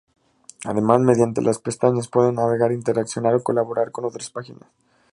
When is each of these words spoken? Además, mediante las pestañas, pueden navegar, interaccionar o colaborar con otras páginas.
Además, 0.65 0.99
mediante 1.01 1.43
las 1.43 1.59
pestañas, 1.59 2.07
pueden 2.07 2.33
navegar, 2.33 2.71
interaccionar 2.71 3.35
o 3.35 3.43
colaborar 3.43 3.91
con 3.91 4.05
otras 4.05 4.31
páginas. 4.31 4.67